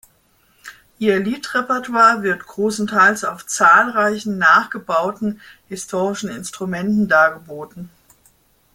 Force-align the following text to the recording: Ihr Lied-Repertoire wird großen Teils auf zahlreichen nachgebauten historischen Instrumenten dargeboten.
Ihr 0.97 1.19
Lied-Repertoire 1.19 2.23
wird 2.23 2.47
großen 2.47 2.87
Teils 2.87 3.23
auf 3.23 3.45
zahlreichen 3.45 4.39
nachgebauten 4.39 5.39
historischen 5.67 6.29
Instrumenten 6.31 7.07
dargeboten. 7.07 7.91